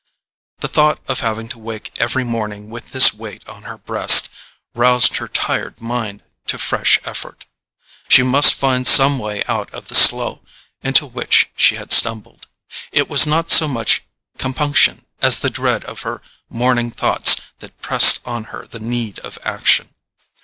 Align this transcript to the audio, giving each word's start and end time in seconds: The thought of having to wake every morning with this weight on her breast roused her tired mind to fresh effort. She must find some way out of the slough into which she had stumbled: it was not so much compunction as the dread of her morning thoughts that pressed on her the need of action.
The 0.61 0.67
thought 0.67 0.99
of 1.07 1.19
having 1.19 1.47
to 1.49 1.59
wake 1.59 1.91
every 1.97 2.23
morning 2.23 2.71
with 2.71 2.91
this 2.91 3.13
weight 3.13 3.47
on 3.47 3.61
her 3.69 3.77
breast 3.77 4.29
roused 4.73 5.17
her 5.17 5.27
tired 5.27 5.79
mind 5.79 6.23
to 6.47 6.57
fresh 6.57 6.99
effort. 7.05 7.45
She 8.09 8.23
must 8.23 8.55
find 8.55 8.87
some 8.87 9.19
way 9.19 9.43
out 9.43 9.71
of 9.71 9.89
the 9.89 9.93
slough 9.93 10.39
into 10.81 11.05
which 11.05 11.51
she 11.55 11.75
had 11.75 11.93
stumbled: 11.93 12.47
it 12.91 13.09
was 13.11 13.27
not 13.27 13.51
so 13.51 13.67
much 13.67 14.01
compunction 14.39 15.05
as 15.21 15.37
the 15.41 15.51
dread 15.51 15.83
of 15.85 16.01
her 16.01 16.23
morning 16.49 16.89
thoughts 16.89 17.39
that 17.59 17.79
pressed 17.79 18.25
on 18.27 18.45
her 18.45 18.65
the 18.65 18.79
need 18.79 19.19
of 19.19 19.37
action. 19.43 19.93